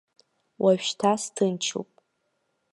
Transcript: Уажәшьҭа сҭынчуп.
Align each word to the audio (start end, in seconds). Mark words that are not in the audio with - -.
Уажәшьҭа 0.63 1.11
сҭынчуп. 1.21 1.89